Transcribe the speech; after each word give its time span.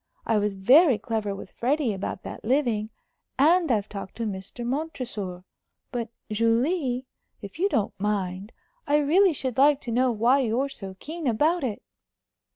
I 0.25 0.39
was 0.39 0.55
very 0.55 0.97
clever 0.97 1.35
with 1.35 1.51
Freddie 1.51 1.93
about 1.93 2.23
that 2.23 2.43
living; 2.43 2.89
and 3.37 3.71
I've 3.71 3.87
talked 3.87 4.15
to 4.15 4.23
Mr. 4.25 4.65
Montresor. 4.65 5.43
But, 5.91 6.09
Julie, 6.31 7.05
if 7.43 7.59
you 7.59 7.69
don't 7.69 7.93
mind, 7.99 8.51
I 8.87 8.97
really 8.97 9.33
should 9.33 9.59
like 9.59 9.79
to 9.81 9.91
know 9.91 10.11
why 10.11 10.39
you're 10.39 10.69
so 10.69 10.95
keen 10.99 11.27
about 11.27 11.63
it?" 11.63 11.83